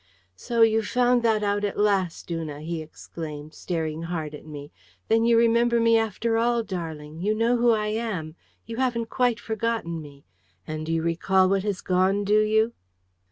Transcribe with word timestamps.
"So 0.35 0.63
you've 0.63 0.87
found 0.87 1.21
that 1.21 1.43
out 1.43 1.63
at 1.63 1.77
last, 1.77 2.31
Una!" 2.31 2.59
he 2.61 2.81
exclaimed, 2.81 3.53
staring 3.53 4.01
hard 4.09 4.33
at 4.33 4.47
me. 4.47 4.71
"Then 5.09 5.25
you 5.25 5.37
remember 5.37 5.79
me 5.79 5.95
after 5.95 6.39
all, 6.39 6.63
darling! 6.63 7.21
You 7.21 7.35
know 7.35 7.57
who 7.57 7.69
I 7.69 7.89
am. 7.89 8.33
You 8.65 8.77
haven't 8.77 9.11
quite 9.11 9.39
forgotten 9.39 10.01
me. 10.01 10.25
And 10.65 10.89
you 10.89 11.03
recall 11.03 11.49
what 11.49 11.61
has 11.61 11.81
gone, 11.81 12.23
do 12.23 12.39
you?" 12.39 12.73